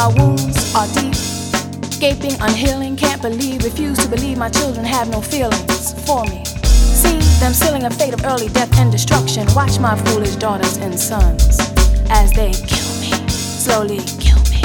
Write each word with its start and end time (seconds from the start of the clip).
My 0.00 0.08
wounds 0.16 0.74
are 0.74 0.86
deep, 0.94 1.12
gaping, 2.00 2.32
unhealing. 2.40 2.96
Can't 2.96 3.20
believe, 3.20 3.62
refuse 3.64 3.98
to 3.98 4.08
believe 4.08 4.38
my 4.38 4.48
children 4.48 4.82
have 4.82 5.10
no 5.10 5.20
feelings 5.20 5.92
for 6.06 6.24
me. 6.24 6.42
See 6.64 7.18
them 7.38 7.52
sealing 7.52 7.84
a 7.84 7.90
fate 7.90 8.14
of 8.14 8.24
early 8.24 8.48
death 8.48 8.74
and 8.78 8.90
destruction. 8.90 9.46
Watch 9.54 9.78
my 9.78 9.96
foolish 10.04 10.36
daughters 10.36 10.78
and 10.78 10.98
sons 10.98 11.58
as 12.08 12.32
they 12.32 12.52
kill 12.52 12.90
me, 13.02 13.28
slowly 13.28 13.98
kill 14.18 14.40
me, 14.48 14.62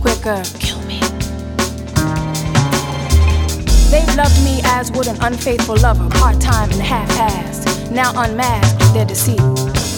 quicker 0.00 0.42
kill 0.58 0.80
me. 0.84 1.00
They've 3.90 4.16
loved 4.16 4.42
me 4.42 4.62
as 4.64 4.90
would 4.92 5.06
an 5.06 5.20
unfaithful 5.20 5.76
lover, 5.76 6.08
part 6.08 6.40
time 6.40 6.70
and 6.70 6.80
half 6.80 7.10
assed. 7.10 7.90
Now 7.90 8.12
unmasked 8.22 8.94
their 8.94 9.04
deceit. 9.04 9.42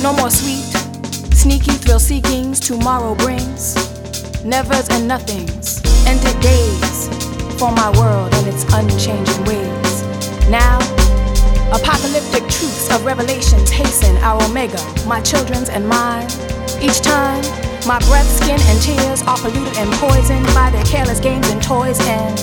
No 0.03 0.13
more 0.15 0.31
sweet, 0.31 0.67
sneaky 1.33 1.75
thrill 1.75 2.01
seekings 2.01 2.59
tomorrow 2.59 3.15
brings. 3.15 4.00
Nevers 4.45 4.89
and 4.89 5.07
nothings, 5.07 5.83
ended 6.07 6.41
days 6.41 7.09
for 7.59 7.71
my 7.73 7.91
world 7.99 8.33
and 8.33 8.49
its 8.49 8.65
unchanging 8.73 9.45
ways. 9.45 10.03
Now, 10.49 10.79
apocalyptic 11.71 12.49
truths 12.49 12.91
of 12.91 13.05
revelations 13.05 13.71
hasten 13.71 14.17
our 14.19 14.43
omega, 14.45 14.81
my 15.07 15.21
children's 15.21 15.69
and 15.69 15.87
mine. 15.87 16.25
Each 16.81 17.01
time, 17.01 17.43
my 17.87 17.99
breath, 18.09 18.27
skin, 18.27 18.59
and 18.59 18.81
tears 18.81 19.21
are 19.23 19.37
polluted 19.37 19.77
and 19.77 19.93
poisoned 19.95 20.47
by 20.55 20.71
their 20.71 20.85
careless 20.85 21.21
games 21.21 21.47
and 21.51 21.63
toys 21.63 22.01
and 22.09 22.39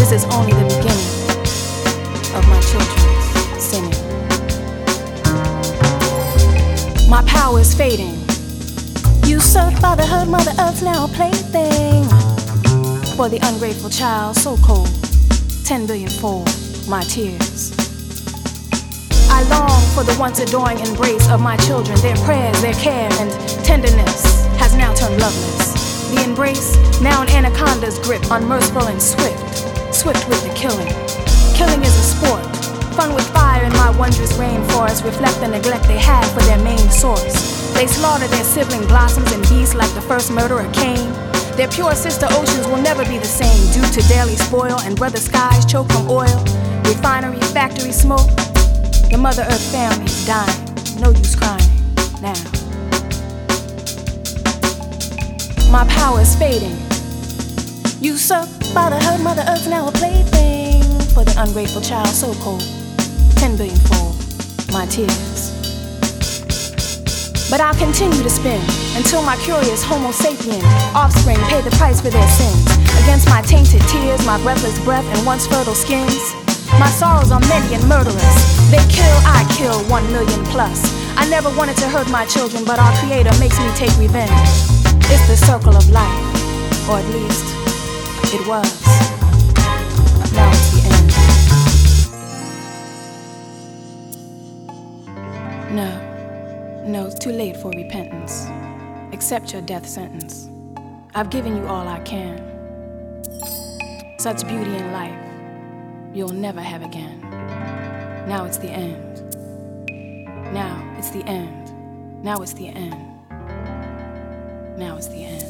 this 0.00 0.12
is 0.12 0.24
only 0.32 0.52
the 0.52 0.64
beginning 0.64 1.20
of 2.34 2.48
my 2.48 2.60
children's 2.62 3.62
sinning. 3.62 3.90
My 7.10 7.22
power 7.26 7.60
is 7.60 7.74
fading. 7.74 8.19
Usurped 9.30 9.78
fatherhood, 9.78 10.26
Mother 10.26 10.50
Earth's 10.58 10.82
now 10.82 11.04
a 11.04 11.08
plaything. 11.08 12.02
For 13.14 13.28
the 13.28 13.38
ungrateful 13.44 13.88
child, 13.88 14.34
so 14.34 14.56
cold, 14.56 14.90
10 15.64 15.86
billion 15.86 16.10
fold 16.10 16.50
my 16.88 17.04
tears. 17.04 17.70
I 19.30 19.46
long 19.46 19.80
for 19.94 20.02
the 20.02 20.16
once 20.18 20.40
adoring 20.40 20.80
embrace 20.80 21.30
of 21.30 21.40
my 21.40 21.56
children. 21.58 21.96
Their 22.00 22.16
prayers, 22.26 22.60
their 22.60 22.74
care, 22.74 23.08
and 23.22 23.30
tenderness 23.64 24.44
has 24.58 24.74
now 24.74 24.92
turned 24.94 25.20
loveless. 25.20 26.10
The 26.10 26.24
embrace, 26.24 26.74
now 27.00 27.22
an 27.22 27.28
anaconda's 27.30 28.00
grip, 28.00 28.22
unmerciful 28.32 28.88
and 28.88 29.00
swift 29.00 29.94
swift 29.94 30.28
with 30.28 30.42
the 30.42 30.52
killing. 30.54 30.90
Killing 31.54 31.82
is 31.84 31.94
a 31.94 32.02
sport. 32.02 32.42
Fun 32.96 33.14
with 33.14 33.28
fire 33.30 33.62
in 33.62 33.72
my 33.74 33.90
wondrous 33.96 34.32
rainforest 34.32 35.04
reflect 35.04 35.38
the 35.38 35.46
neglect 35.46 35.84
they 35.84 35.98
had 35.98 36.26
for 36.34 36.40
their 36.50 36.58
main 36.58 36.90
source. 36.90 37.49
They 37.80 37.86
slaughter 37.86 38.28
their 38.28 38.44
sibling 38.44 38.86
blossoms 38.88 39.32
and 39.32 39.42
beasts 39.48 39.74
like 39.74 39.90
the 39.94 40.02
first 40.02 40.30
murderer 40.30 40.70
Cain. 40.74 41.10
Their 41.56 41.66
pure 41.66 41.94
sister 41.94 42.26
oceans 42.28 42.66
will 42.66 42.76
never 42.76 43.06
be 43.06 43.16
the 43.16 43.24
same 43.24 43.72
due 43.72 43.88
to 43.88 44.06
daily 44.06 44.36
spoil 44.36 44.78
and 44.80 44.94
brother 44.94 45.16
skies 45.16 45.64
choke 45.64 45.90
from 45.90 46.06
oil, 46.10 46.44
refinery, 46.84 47.40
factory 47.56 47.92
smoke. 47.92 48.28
The 49.08 49.16
Mother 49.18 49.46
Earth 49.48 49.72
family 49.72 50.12
dying. 50.26 51.00
No 51.00 51.08
use 51.08 51.34
crying 51.34 51.64
now. 52.20 52.36
My 55.72 55.86
power 55.88 56.20
is 56.20 56.36
fading. 56.36 56.76
You 57.98 58.18
suck 58.18 58.46
Fatherhood, 58.74 59.22
Mother 59.22 59.46
Earth 59.48 59.66
now 59.66 59.88
a 59.88 59.92
plaything 59.92 60.82
for 61.14 61.24
the 61.24 61.34
ungrateful 61.38 61.80
child, 61.80 62.08
so 62.08 62.34
cold. 62.44 62.60
Ten 63.36 63.56
billion 63.56 63.78
fold 63.88 64.16
my 64.70 64.84
tears. 64.84 65.29
But 67.50 67.60
I'll 67.60 67.74
continue 67.74 68.22
to 68.22 68.30
spin 68.30 68.62
until 68.94 69.22
my 69.22 69.36
curious 69.42 69.82
Homo 69.82 70.10
sapien 70.14 70.62
offspring 70.94 71.36
pay 71.50 71.60
the 71.60 71.74
price 71.76 72.00
for 72.00 72.08
their 72.08 72.28
sins. 72.28 72.64
Against 73.02 73.28
my 73.28 73.42
tainted 73.42 73.82
tears, 73.90 74.24
my 74.24 74.40
breathless 74.42 74.78
breath, 74.84 75.04
and 75.16 75.26
once 75.26 75.48
fertile 75.48 75.74
skins. 75.74 76.32
My 76.78 76.86
sorrows 76.86 77.32
are 77.32 77.40
many 77.50 77.74
and 77.74 77.82
murderous. 77.88 78.70
They 78.70 78.78
kill, 78.86 79.16
I 79.26 79.42
kill, 79.58 79.82
one 79.90 80.06
million 80.12 80.44
plus. 80.46 80.78
I 81.18 81.28
never 81.28 81.50
wanted 81.58 81.76
to 81.78 81.88
hurt 81.88 82.08
my 82.08 82.24
children, 82.24 82.64
but 82.64 82.78
our 82.78 82.94
Creator 83.02 83.36
makes 83.40 83.58
me 83.58 83.68
take 83.74 83.90
revenge. 83.98 84.30
It's 85.10 85.26
the 85.26 85.36
circle 85.36 85.76
of 85.76 85.90
life, 85.90 86.88
or 86.88 86.98
at 87.02 87.08
least 87.10 87.44
it 88.32 88.46
was. 88.46 88.70
Now 90.32 90.48
it's 90.54 90.70
the 90.70 90.80
end. 90.86 91.10
No, 95.74 96.09
no, 96.84 97.06
it's 97.06 97.18
too 97.18 97.30
late 97.30 97.56
for 97.56 97.70
repentance. 97.70 98.46
Accept 99.12 99.52
your 99.52 99.62
death 99.62 99.86
sentence. 99.86 100.48
I've 101.14 101.30
given 101.30 101.56
you 101.56 101.66
all 101.66 101.86
I 101.86 102.00
can. 102.00 102.46
Such 104.18 104.46
beauty 104.46 104.76
in 104.76 104.92
life, 104.92 105.18
you'll 106.14 106.28
never 106.28 106.60
have 106.60 106.82
again. 106.82 107.20
Now 108.28 108.44
it's 108.44 108.58
the 108.58 108.70
end. 108.70 109.34
Now 110.52 110.94
it's 110.98 111.10
the 111.10 111.22
end. 111.24 112.24
Now 112.24 112.42
it's 112.42 112.52
the 112.52 112.68
end. 112.68 112.94
Now 114.76 114.96
it's 114.96 115.08
the 115.08 115.24
end. 115.24 115.44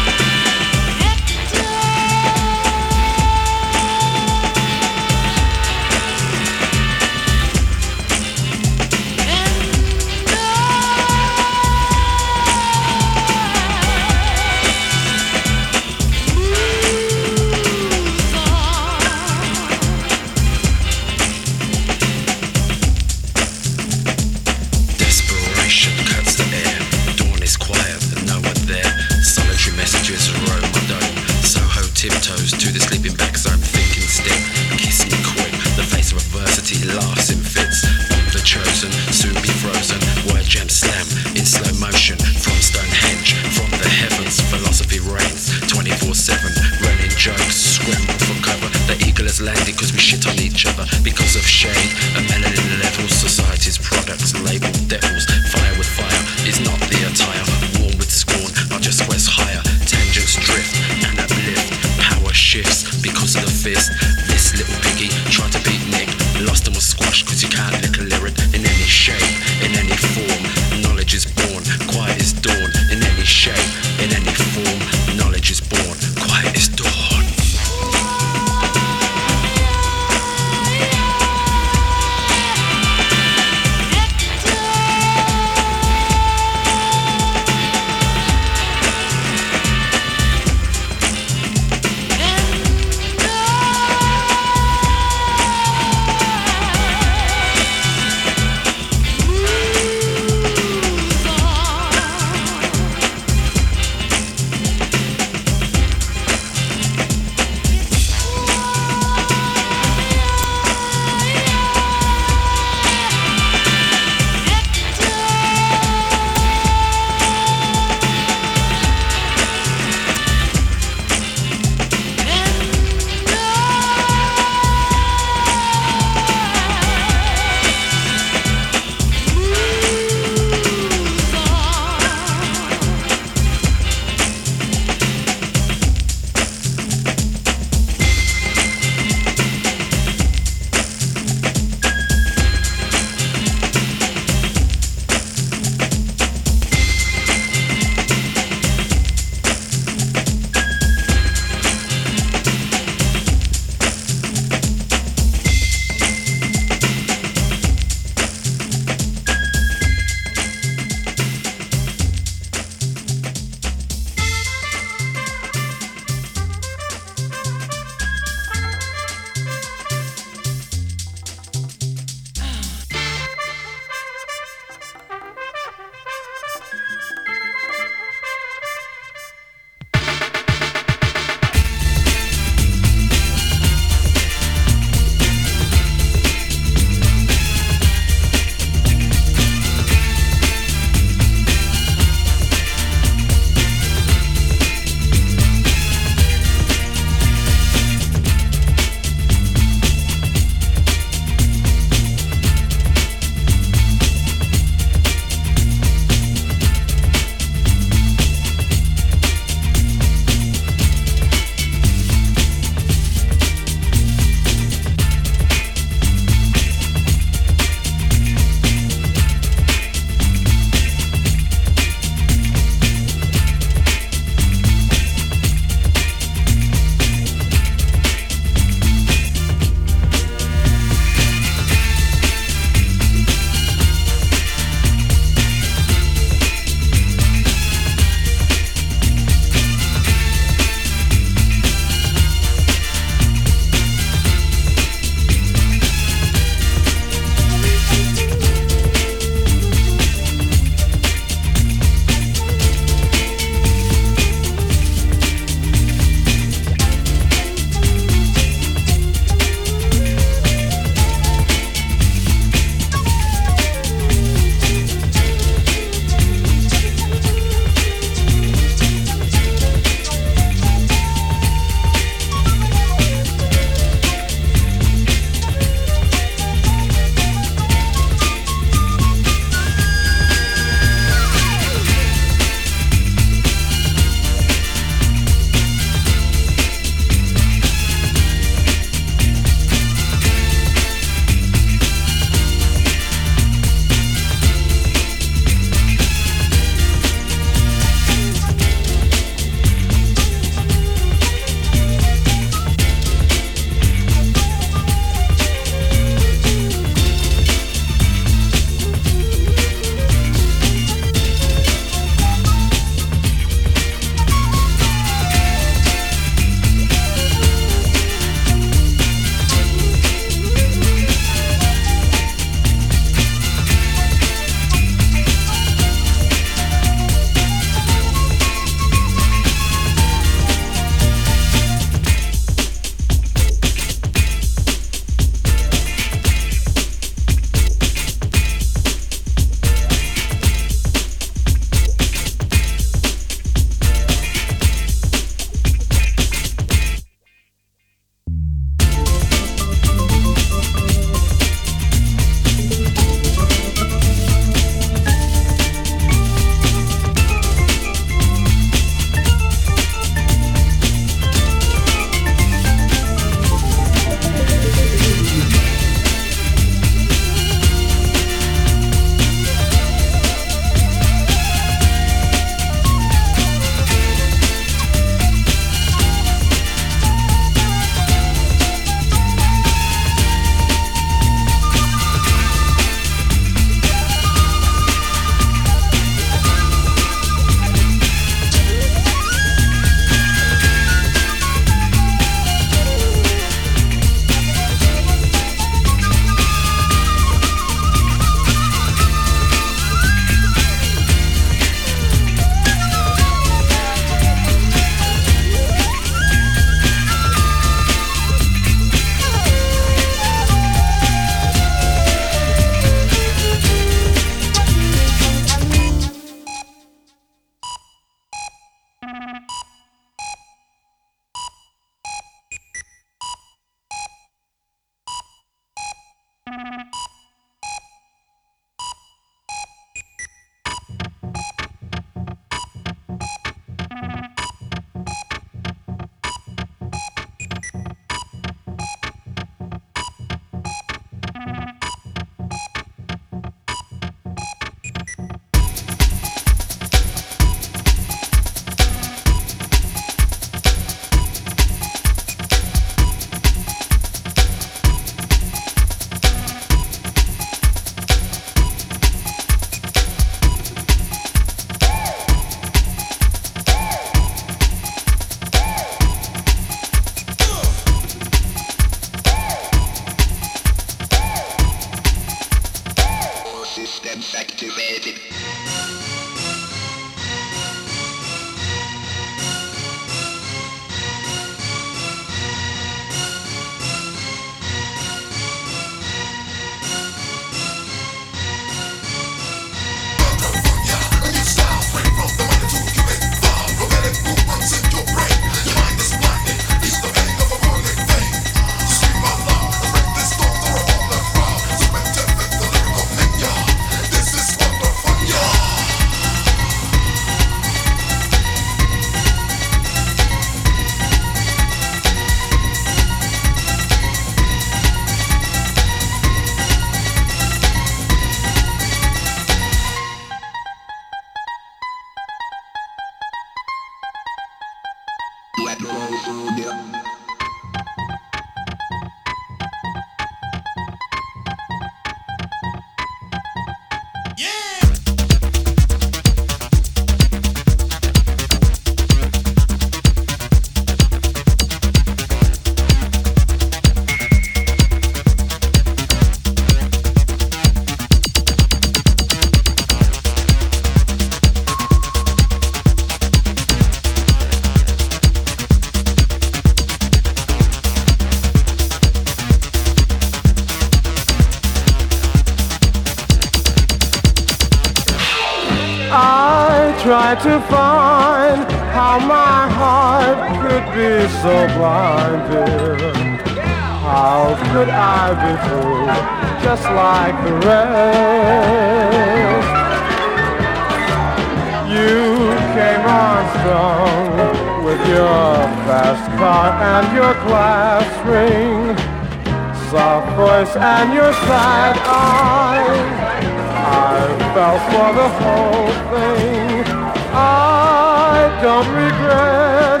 Thing. 596.08 596.84
I 597.32 598.48
don't 598.62 598.88
regret 598.88 600.00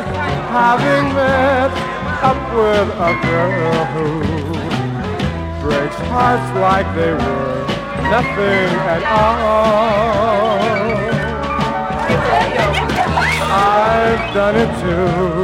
having 0.50 1.14
met 1.14 1.70
up 2.22 2.40
with 2.52 2.88
a 3.08 3.12
girl 3.26 3.84
who 3.94 4.06
breaks 5.62 6.00
hearts 6.10 6.48
like 6.58 6.88
they 6.94 7.12
were 7.12 7.60
nothing 8.10 8.70
at 8.94 9.02
all. 9.04 9.70
I've 13.52 14.34
done 14.34 14.56
it 14.56 14.70
too. 14.80 15.42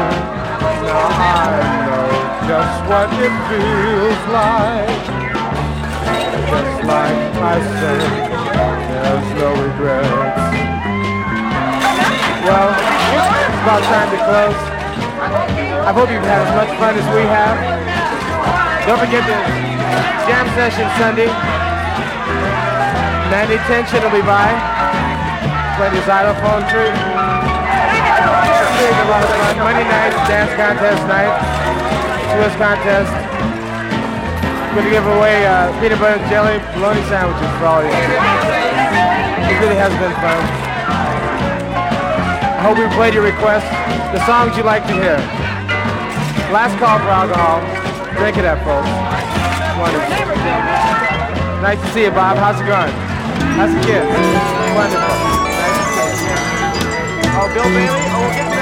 Now 0.86 1.09
I 1.42 1.61
know 1.86 2.09
just 2.50 2.78
what 2.90 3.09
it 3.26 3.34
feels 3.48 4.22
like. 4.34 5.04
Just 6.50 6.76
like 6.84 7.34
I 7.42 7.59
said, 7.80 8.11
there's 8.90 9.28
no 9.40 9.48
regrets. 9.62 10.45
Well, 12.47 12.70
it's 12.70 13.59
about 13.66 13.82
time 13.90 14.07
to 14.14 14.18
close. 14.22 14.61
I 15.82 15.90
hope 15.90 16.07
you've 16.07 16.22
had 16.22 16.47
as 16.47 16.53
much 16.55 16.70
fun 16.78 16.94
as 16.94 17.03
we 17.11 17.26
have. 17.26 17.59
Don't 18.86 19.03
forget 19.03 19.26
the 19.26 19.34
jam 20.30 20.47
session 20.55 20.86
Sunday. 20.94 21.26
Mandy 23.34 23.59
Tension 23.66 23.99
will 23.99 24.14
be 24.14 24.22
by. 24.22 24.47
Play 25.74 25.90
the 25.90 25.99
xylophone 26.07 26.62
tree. 26.70 26.94
Monday 29.59 29.82
night, 29.82 30.14
dance 30.30 30.55
contest 30.55 31.03
night. 31.11 31.34
Swiss 32.30 32.55
contest. 32.62 33.11
We're 34.70 34.86
Going 34.86 34.86
to 34.86 34.90
give 34.94 35.07
away 35.18 35.47
uh, 35.51 35.74
peanut 35.82 35.99
butter 35.99 36.22
and 36.22 36.30
jelly 36.30 36.62
bologna 36.78 37.03
sandwiches 37.11 37.51
for 37.59 37.66
all 37.66 37.82
of 37.82 37.90
you. 37.90 38.07
It 39.51 39.59
really 39.59 39.74
has 39.82 39.90
been 39.99 40.14
fun. 40.22 40.66
I 42.57 42.64
hope 42.64 42.80
we 42.80 42.88
played 42.96 43.12
your 43.12 43.22
requests, 43.22 43.68
the 44.16 44.20
songs 44.24 44.57
you 44.57 44.64
like 44.64 44.80
to 44.88 44.94
hear. 44.96 45.20
Last 46.48 46.72
call 46.80 46.96
for 47.04 47.12
alcohol. 47.12 47.61
Drink 48.16 48.40
it 48.40 48.48
up, 48.48 48.57
folks. 48.64 48.88
Wonderful. 49.76 50.09
Nice 51.61 51.76
to 51.84 51.88
see 51.92 52.04
you, 52.09 52.11
Bob. 52.11 52.40
How's 52.40 52.57
it 52.57 52.64
going? 52.64 52.88
How's 53.61 53.76
the 53.76 53.80
kids? 53.84 54.09
Wonderful. 54.72 55.16
Nice 55.52 55.76
to 55.76 55.92
see 55.92 56.32
you. 56.32 57.36
Oh, 57.36 57.44
Bill 57.52 57.68
Bailey? 57.68 58.09
Oh, 58.09 58.24
we'll 58.24 58.32
get 58.32 58.55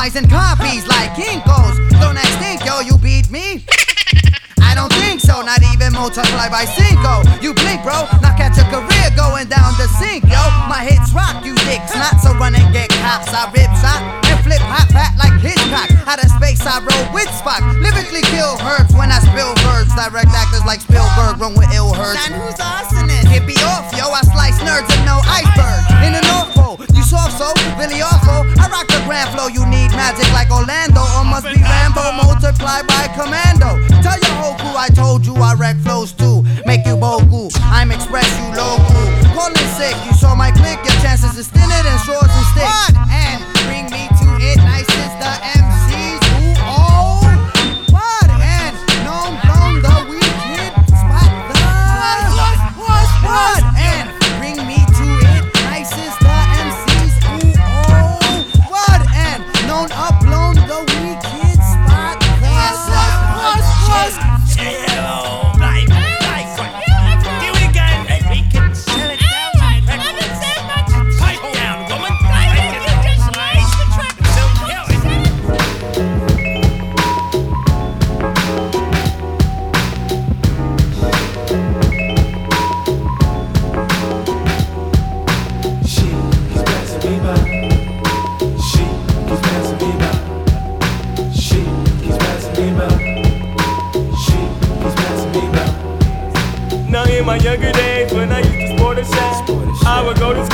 analyzing 0.00 0.28
copies 0.30 0.86
like 0.86 1.12
Kinko's. 1.12 1.76
Don't 2.00 2.16
I 2.16 2.24
think, 2.40 2.64
yo, 2.64 2.80
you 2.80 2.96
beat 2.96 3.30
me? 3.30 3.66
I 4.62 4.72
don't 4.72 4.92
think 4.96 5.20
so, 5.20 5.42
not 5.42 5.60
even 5.74 5.92
multiply 5.92 6.48
by 6.48 6.64
cinco. 6.64 7.20
You 7.44 7.52
blink, 7.52 7.84
bro, 7.84 8.08
now 8.24 8.32
catch 8.32 8.56
a 8.56 8.64
career 8.72 9.08
going 9.12 9.52
down 9.52 9.76
the 9.76 9.88
sink, 10.00 10.24
yo. 10.24 10.40
My 10.72 10.80
hits 10.88 11.12
rock, 11.12 11.44
you 11.44 11.52
dicks 11.68 11.92
not, 11.92 12.16
so 12.24 12.32
run 12.40 12.54
and 12.54 12.72
get 12.72 12.88
cops. 13.04 13.28
I 13.28 13.50
rip 13.52 13.68
shot 13.76 14.00
and 14.24 14.40
flip 14.40 14.62
hot 14.64 14.88
back 14.96 15.12
like 15.20 15.36
Hitchcock. 15.36 15.92
Out 16.08 16.22
of 16.22 16.30
space, 16.32 16.64
I 16.64 16.80
roll 16.80 17.06
with 17.12 17.28
Spock. 17.36 17.60
Lyrically 17.76 18.24
kill 18.32 18.56
herbs 18.64 18.94
when 18.96 19.12
I 19.12 19.20
spill 19.20 19.52
words. 19.68 19.92
Direct 19.92 20.32
actors 20.32 20.64
like 20.64 20.80
Spielberg 20.80 21.36
run 21.36 21.52
with 21.58 21.68
ill 21.76 21.92
herds. 21.92 22.24
And 22.24 22.40
who's 22.40 22.56
arsonist? 22.56 23.28
Get 23.28 23.44
me 23.44 23.58
off, 23.68 23.92
yo. 23.92 24.08
I 24.08 24.24
slice 24.24 24.56
nerds 24.64 24.88
and 24.88 25.04
no 25.04 25.20
iceberg. 25.28 25.82
In 26.06 26.16
the 26.16 26.24
North 26.30 26.50
Pole, 26.56 26.78
you 26.96 27.02
soft 27.02 27.36
so, 27.36 27.52
really 27.76 28.00
awful. 28.00 28.48
I 28.56 28.70
rock 28.70 28.86
the 28.88 29.02
grand 29.04 29.28
flow, 29.34 29.48
you 29.48 29.66
Magic 30.00 30.32
like 30.32 30.50
Orlando, 30.50 31.04
or 31.20 31.24
must 31.28 31.44
be 31.44 31.60
Rambo. 31.60 32.24
multiplied 32.24 32.86
by 32.88 33.04
commando. 33.12 33.76
Tell 34.00 34.16
your 34.16 34.36
whole 34.40 34.56
crew 34.56 34.72
I 34.74 34.88
told 34.88 35.26
you 35.26 35.34
I 35.36 35.52
wreck 35.52 35.76
flows 35.84 36.12
too. 36.12 36.40
Make 36.64 36.86
you 36.86 36.96
bogu. 36.96 37.52
I'm 37.68 37.92
express 37.92 38.24
you 38.40 38.48
local. 38.56 39.04
Calling 39.36 39.70
sick, 39.76 39.94
you 40.06 40.14
saw 40.14 40.34
my 40.34 40.52
click. 40.52 40.80
Your 40.88 40.96
chances 41.04 41.38
are 41.38 41.44
still 41.44 41.69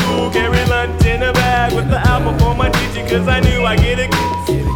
school, 0.06 0.30
carry 0.30 0.64
lunch 0.66 1.04
in 1.04 1.22
a 1.22 1.32
bag 1.32 1.74
with 1.74 1.88
the 1.90 1.98
apple 1.98 2.34
for 2.38 2.54
my 2.54 2.70
teacher, 2.70 3.02
cause 3.10 3.26
I 3.28 3.40
knew 3.40 3.62
I 3.64 3.76
get 3.76 3.98
it. 3.98 4.10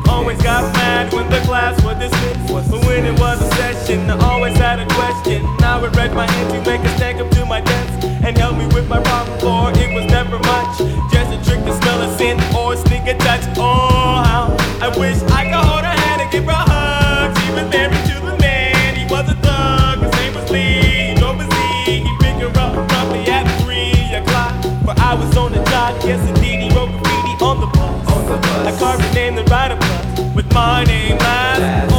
Always 0.08 0.42
got 0.42 0.62
mad 0.74 1.12
when 1.12 1.30
the 1.30 1.40
class 1.46 1.74
was 1.84 1.96
dismissed. 1.98 2.70
But 2.70 2.84
when 2.86 3.06
it 3.06 3.18
was 3.18 3.40
a 3.40 3.48
session, 3.56 4.10
I 4.10 4.18
always 4.30 4.56
had 4.56 4.80
a 4.80 4.86
question. 4.98 5.46
I 5.62 5.80
would 5.80 5.94
raise 5.96 6.12
my 6.12 6.26
hand 6.30 6.50
to 6.52 6.58
make 6.70 6.82
a 6.82 6.90
stack 6.96 7.16
up 7.16 7.30
to 7.30 7.46
my 7.46 7.60
desk 7.60 8.04
and 8.24 8.36
help 8.36 8.56
me 8.56 8.66
with 8.74 8.88
my 8.88 9.00
problem, 9.02 9.38
for 9.38 9.70
it 9.82 9.94
was 9.94 10.06
never 10.06 10.38
much. 10.38 10.78
Just 11.14 11.30
a 11.36 11.38
trick 11.46 11.64
to 11.64 11.72
smell 11.80 12.00
a 12.02 12.08
scent 12.18 12.40
or 12.54 12.76
sneak 12.76 13.06
a 13.06 13.16
touch. 13.18 13.44
Oh, 13.56 14.22
how 14.26 14.44
I 14.82 14.88
wish 14.98 15.18
I 15.38 15.44
could 15.44 15.64
hold 15.68 15.84
her 15.84 15.96
hand 16.04 16.22
and 16.22 16.30
give 16.32 16.44
her 16.44 16.64
hugs, 16.72 17.38
even 17.48 17.70
there. 17.70 17.99
yes 26.10 26.28
indeed, 26.28 26.58
he 26.60 26.68
wrote 26.74 26.90
graffiti 26.90 27.44
on 27.44 27.60
the 27.60 27.66
bus. 27.66 28.12
On 28.14 28.26
the 28.26 28.36
bus. 28.44 28.66
I 28.68 28.78
carved 28.78 29.04
a 29.04 29.14
name 29.14 29.38
and 29.38 29.48
ride 29.48 29.70
a 29.70 29.76
bus 29.76 30.34
with 30.34 30.52
my 30.52 30.82
name 30.84 31.16
last. 31.18 31.89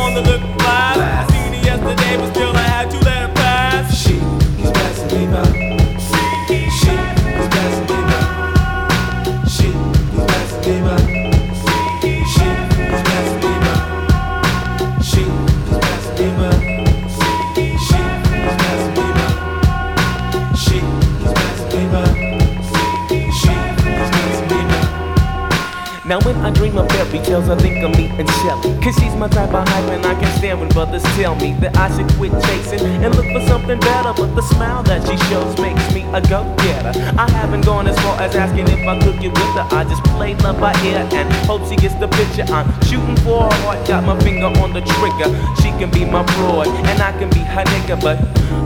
I 26.12 26.52
dream 26.52 26.78
of 26.78 26.90
fairy 26.90 27.24
tales, 27.24 27.48
I 27.48 27.56
think 27.56 27.82
of 27.86 27.92
me 27.96 28.08
and 28.20 28.30
Shelly. 28.44 28.78
Cause 28.84 28.96
she's 29.00 29.16
my 29.16 29.30
type 29.30 29.54
of 29.54 29.66
hype 29.66 29.90
and 29.92 30.06
I 30.06 30.14
can 30.20 30.30
stand 30.38 30.60
when 30.60 30.68
brothers 30.68 31.04
tell 31.16 31.36
me 31.36 31.54
that 31.62 31.78
I 31.78 31.88
should 31.96 32.06
quit 32.18 32.34
chasing 32.44 32.86
and 33.02 33.16
look 33.16 33.28
for 33.32 33.40
something 33.48 33.80
better. 33.80 34.12
But 34.12 34.36
the 34.36 34.42
smile 34.42 34.84
that 34.84 35.08
she 35.08 35.16
shows 35.32 35.58
makes 35.58 35.94
me 35.94 36.04
a 36.12 36.20
go-getter. 36.20 36.92
I 37.18 37.32
haven't 37.32 37.64
gone 37.64 37.88
as 37.88 37.98
far 38.00 38.20
as 38.20 38.36
asking 38.36 38.68
if 38.68 38.86
I 38.86 39.00
could 39.00 39.22
get 39.22 39.32
with 39.32 39.56
her. 39.56 39.66
I 39.72 39.86
just 39.86 40.04
play 40.04 40.36
love 40.36 40.60
by 40.60 40.76
ear 40.84 41.08
and 41.14 41.32
hope 41.48 41.66
she 41.70 41.78
gets 41.78 41.96
the 41.96 42.10
picture. 42.10 42.44
I'm 42.52 42.68
shooting 42.84 43.16
for 43.24 43.44
her 43.44 43.56
heart, 43.64 43.88
got 43.88 44.04
my 44.04 44.20
finger 44.20 44.52
on 44.60 44.74
the 44.74 44.82
trigger. 44.82 45.32
She 45.64 45.72
can 45.80 45.90
be 45.92 46.04
my 46.04 46.24
broad 46.36 46.68
and 46.68 47.02
I 47.02 47.18
can 47.18 47.30
be 47.30 47.40
her 47.40 47.64
nigga, 47.64 47.96
but 48.02 48.20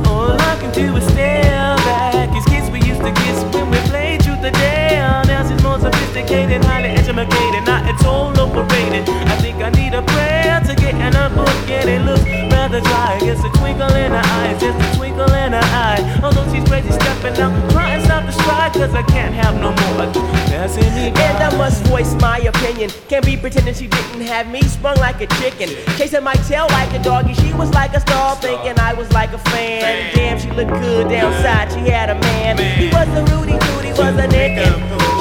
all 0.09 0.33
I 0.33 0.57
can 0.59 0.73
do 0.73 0.95
is 0.95 1.05
stare 1.13 1.77
back. 1.85 2.33
These 2.33 2.45
kids 2.45 2.71
we 2.71 2.81
used 2.81 3.01
to 3.01 3.13
kiss 3.13 3.43
when 3.53 3.69
we 3.69 3.77
played 3.89 4.24
or 4.45 4.51
dare. 4.51 5.23
Now 5.25 5.47
she's 5.47 5.61
more 5.63 5.79
sophisticated, 5.79 6.63
highly 6.63 6.89
educated. 6.89 7.65
Now 7.65 7.81
it's 7.89 8.05
all 8.05 8.29
overrated. 8.37 9.09
I 9.09 9.35
think 9.41 9.57
I 9.57 9.69
need 9.71 9.93
a 9.93 10.03
prayer 10.03 10.61
to 10.61 10.75
get 10.75 10.93
in 10.93 11.15
a 11.15 11.29
book, 11.33 11.69
and 11.69 11.89
it 11.89 12.01
looks 12.05 12.25
rather 12.53 12.81
dry. 12.81 13.17
It's 13.21 13.43
a 13.43 13.49
twinkle 13.57 13.93
in 13.95 14.11
her 14.11 14.25
eye, 14.39 14.55
just 14.59 14.77
a 14.77 14.97
twinkle 14.97 15.31
in 15.33 15.53
her 15.53 15.69
eye. 15.73 16.01
Although 16.23 16.45
she's 16.53 16.63
crazy 16.69 16.91
stepping 16.91 17.35
out, 17.41 17.53
trying 17.71 17.99
to 17.99 18.05
stop 18.05 18.25
the 18.25 18.31
stride, 18.31 18.73
cause 18.73 18.93
I 18.93 19.03
can't 19.03 19.33
have 19.33 19.55
no 19.55 19.71
more. 19.73 20.05
Passing 20.53 20.93
me 20.93 21.14
I 21.45 21.55
must 21.57 21.83
voice 21.85 22.15
my 22.15 22.39
opinion. 22.39 22.89
Can't 23.07 23.23
be 23.23 23.37
pretending 23.37 23.75
she 23.75 23.85
didn't 23.85 24.21
have 24.21 24.49
me 24.49 24.63
sprung 24.63 24.97
like 24.97 25.21
a 25.21 25.27
chicken. 25.37 25.69
Chasing 25.95 26.23
my 26.23 26.33
tail 26.49 26.65
like 26.71 26.91
a 26.93 27.03
doggy. 27.03 27.35
She 27.35 27.53
was 27.53 27.69
like 27.69 27.93
a 27.93 27.99
star, 27.99 28.35
thinking 28.37 28.79
I 28.79 28.95
was 28.95 29.11
like 29.13 29.31
a 29.31 29.37
fan. 29.37 30.15
Damn, 30.15 30.39
she 30.39 30.49
looked 30.49 30.73
good 30.81 31.07
downside. 31.07 31.71
She 31.71 31.81
had 31.87 32.09
a 32.09 32.15
man. 32.15 32.57
He 32.57 32.89
wasn't 32.89 33.29
Rudy 33.29 33.59
Tooty, 33.59 33.91
was 33.91 34.17
a 34.17 34.27
Nick. 34.27 34.57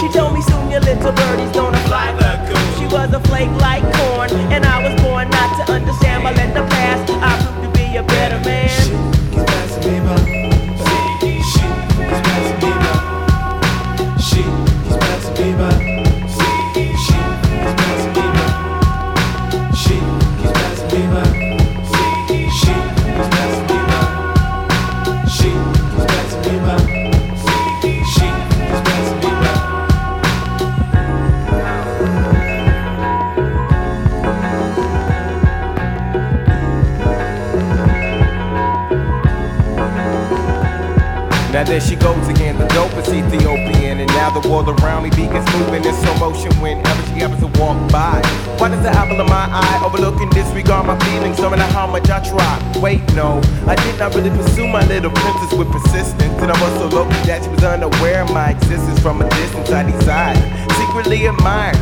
She 0.01 0.09
told 0.17 0.33
me 0.33 0.41
soon 0.41 0.71
your 0.71 0.81
little 0.81 1.13
birdie's 1.13 1.53
gonna 1.53 1.77
fly. 1.85 2.09
She 2.79 2.87
was 2.87 3.13
a 3.13 3.21
flake 3.29 3.53
like 3.61 3.85
corn, 3.93 4.31
and 4.51 4.65
I 4.65 4.81
was 4.81 4.99
born 5.03 5.29
not 5.29 5.67
to 5.67 5.73
understand. 5.75 6.23
But 6.25 6.37
let 6.37 6.55
the 6.55 6.65
past, 6.73 7.11
I 7.21 7.37
proved 7.45 7.65
to 7.65 7.79
be 7.79 7.97
a 7.99 8.03
better 8.03 8.41
man. 8.49 8.71
Keeps 9.31 9.45
passing 9.45 9.93
me 9.93 10.01
by. 10.01 10.17
She 10.89 10.97
keeps 11.21 11.59
passing 12.09 12.61
me 12.65 12.73
by. 12.81 12.97
She 14.17 14.43
keeps 14.43 14.97
passing 14.97 15.53
me 15.53 15.53
by. 15.59 15.84
Now 41.65 41.71
there 41.71 41.81
she 41.81 41.97
goes 41.97 42.29
again, 42.29 42.59
the 42.59 42.67
dopest 42.77 43.09
Ethiopian. 43.09 43.99
And 44.01 44.09
now 44.09 44.29
the 44.29 44.47
world 44.51 44.69
around 44.69 45.05
me 45.05 45.09
begins 45.09 45.49
moving 45.57 45.83
in 45.83 45.95
slow 45.95 46.15
motion 46.21 46.53
whenever 46.61 47.03
she 47.09 47.25
happens 47.25 47.41
to 47.41 47.49
walk 47.59 47.81
by. 47.91 48.21
Why 48.61 48.69
does 48.69 48.83
the 48.83 48.91
apple 48.91 49.19
of 49.19 49.29
my 49.31 49.49
eye 49.49 49.81
overlook 49.83 50.21
and 50.21 50.31
disregard 50.31 50.87
my 50.87 50.99
feelings, 51.09 51.39
no 51.39 51.49
matter 51.49 51.65
how 51.73 51.87
much 51.87 52.11
I 52.11 52.21
try? 52.21 52.81
Wait, 52.83 53.01
no, 53.15 53.41
I 53.67 53.77
did 53.77 53.99
not 53.99 54.15
really 54.15 54.29
pursue 54.29 54.69
my 54.69 54.85
little 54.89 55.11
princess 55.11 55.57
with 55.57 55.73
persistence. 55.73 56.37
And 56.45 56.53
I 56.53 56.61
was 56.61 56.73
so 56.81 57.01
lucky 57.01 57.17
that 57.25 57.43
she 57.43 57.49
was 57.49 57.65
unaware 57.65 58.25
of 58.25 58.31
my 58.35 58.51
existence 58.51 59.01
from 59.01 59.23
a 59.23 59.29
distance. 59.31 59.71
I 59.71 59.91
decided, 59.91 60.45
secretly 60.85 61.25
wired 61.45 61.77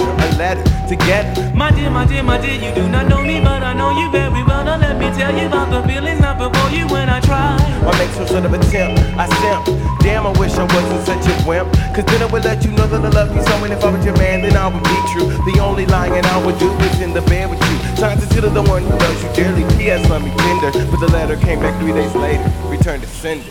her, 0.00 0.14
a 0.14 0.28
letter 0.36 0.62
together. 0.88 1.52
My 1.54 1.70
dear, 1.70 1.90
my 1.90 2.06
dear, 2.06 2.22
my 2.22 2.38
dear, 2.38 2.54
you 2.54 2.74
do 2.74 2.88
not 2.88 3.08
know 3.08 3.22
me, 3.22 3.40
but 3.40 3.62
I 3.62 3.72
know 3.72 3.90
you 3.90 4.10
very 4.10 4.42
well. 4.44 4.64
Now 4.64 4.76
let 4.76 4.98
me 4.98 5.10
tell 5.16 5.34
you 5.36 5.46
about 5.46 5.70
the 5.70 5.82
feelings 5.88 6.20
not 6.20 6.38
before 6.38 6.70
you 6.70 6.86
when 6.88 7.08
I 7.08 7.20
try. 7.20 7.56
Or 7.86 7.92
make 7.98 8.10
some 8.10 8.26
sort 8.26 8.44
of 8.44 8.52
attempt, 8.54 9.00
I 9.18 9.26
simp. 9.40 9.78
Damn, 10.00 10.26
I 10.26 10.32
wish 10.38 10.54
I 10.54 10.64
wasn't 10.64 11.04
such 11.06 11.24
a 11.26 11.48
wimp. 11.48 11.72
Cause 11.94 12.04
then 12.06 12.22
I 12.22 12.26
would 12.26 12.44
let 12.44 12.64
you 12.64 12.70
know 12.72 12.86
that 12.86 13.04
I 13.04 13.08
love 13.08 13.34
you 13.34 13.42
so. 13.42 13.54
And 13.64 13.72
if 13.72 13.82
I 13.82 13.90
was 13.90 14.04
your 14.04 14.16
man, 14.16 14.42
then 14.42 14.56
I 14.56 14.68
would 14.68 14.84
be 14.84 14.98
true. 15.12 15.28
The 15.50 15.60
only 15.60 15.86
lying 15.86 16.24
I 16.24 16.44
would 16.44 16.58
do 16.58 16.70
is 16.70 17.00
in 17.00 17.12
the 17.12 17.22
bed 17.22 17.50
with 17.50 17.60
you. 17.68 17.76
Trying 17.96 18.18
to 18.18 18.26
consider 18.26 18.50
the 18.50 18.62
one 18.62 18.82
who 18.82 18.90
loves 18.90 19.22
you 19.22 19.30
dearly. 19.32 19.64
P.S. 19.76 20.08
Let 20.08 20.22
me 20.22 20.30
tender. 20.36 20.70
But 20.90 21.00
the 21.00 21.10
letter 21.12 21.36
came 21.36 21.60
back 21.60 21.78
three 21.80 21.92
days 21.92 22.14
later. 22.14 22.44
Returned 22.68 23.02
to 23.02 23.08
sender. 23.08 23.50